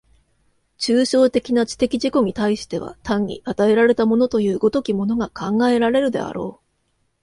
[0.79, 6.65] 抽象的な知的自己に対しては単に与えられたものという如きものが考えられるであろう。